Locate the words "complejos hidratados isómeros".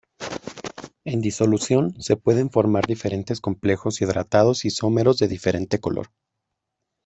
3.39-5.19